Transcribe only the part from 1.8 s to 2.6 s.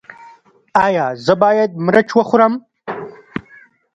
مرچ وخورم؟